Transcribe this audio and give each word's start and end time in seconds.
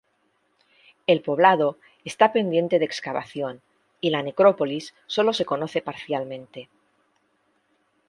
El 1.05 1.21
poblado 1.21 1.77
esta 2.05 2.33
pendiente 2.33 2.79
de 2.79 2.85
excavación 2.85 3.61
y 3.99 4.09
la 4.09 4.23
necrópolis 4.23 4.95
sólo 5.05 5.31
se 5.31 5.45
conoce 5.45 5.83
parcialmente. 5.83 6.69